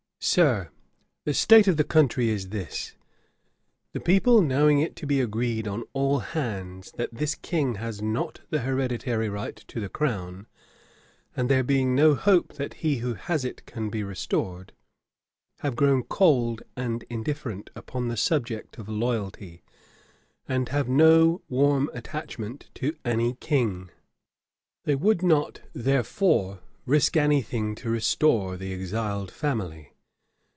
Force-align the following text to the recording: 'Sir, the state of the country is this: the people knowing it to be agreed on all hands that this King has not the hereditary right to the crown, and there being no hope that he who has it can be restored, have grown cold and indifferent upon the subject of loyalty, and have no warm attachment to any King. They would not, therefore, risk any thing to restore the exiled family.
'Sir, 0.23 0.69
the 1.25 1.33
state 1.33 1.67
of 1.67 1.77
the 1.77 1.83
country 1.83 2.29
is 2.29 2.49
this: 2.49 2.91
the 3.91 3.99
people 3.99 4.39
knowing 4.43 4.77
it 4.79 4.95
to 4.95 5.07
be 5.07 5.19
agreed 5.19 5.67
on 5.67 5.83
all 5.93 6.19
hands 6.19 6.91
that 6.91 7.11
this 7.11 7.33
King 7.33 7.73
has 7.75 8.03
not 8.03 8.39
the 8.51 8.59
hereditary 8.59 9.29
right 9.29 9.55
to 9.55 9.79
the 9.79 9.89
crown, 9.89 10.45
and 11.35 11.49
there 11.49 11.63
being 11.63 11.95
no 11.95 12.13
hope 12.13 12.53
that 12.53 12.75
he 12.75 12.97
who 12.97 13.15
has 13.15 13.43
it 13.43 13.65
can 13.65 13.89
be 13.89 14.03
restored, 14.03 14.73
have 15.61 15.75
grown 15.75 16.03
cold 16.03 16.61
and 16.77 17.03
indifferent 17.09 17.71
upon 17.75 18.07
the 18.07 18.15
subject 18.15 18.77
of 18.77 18.87
loyalty, 18.87 19.63
and 20.47 20.69
have 20.69 20.87
no 20.87 21.41
warm 21.49 21.89
attachment 21.95 22.69
to 22.75 22.95
any 23.03 23.33
King. 23.33 23.89
They 24.83 24.93
would 24.93 25.23
not, 25.23 25.61
therefore, 25.73 26.59
risk 26.85 27.17
any 27.17 27.41
thing 27.41 27.73
to 27.73 27.89
restore 27.89 28.55
the 28.55 28.71
exiled 28.71 29.31
family. 29.31 29.87